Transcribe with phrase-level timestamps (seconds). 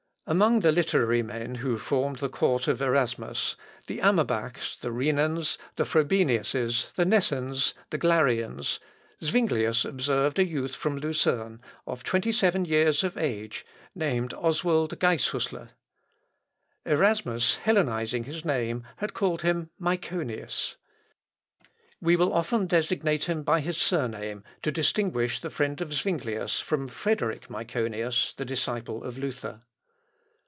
[0.41, 3.57] ]Among the literary men who formed the court of Erasmus,
[3.87, 8.79] the Amerbachs, the Rhenans, the Frobeniuses, the Nessens, the Glareans,
[9.21, 15.71] Zuinglius observed a youth from Lucerne, of twenty seven years of age, named Oswald Geisshüsler.
[16.85, 20.77] Erasmus hellenising his name, had called him Myconius.
[21.99, 26.87] We will often designate him by his surname, to distinguish the friend of Zuinglius from
[26.87, 29.63] Frederick Myconius, the disciple of Luther.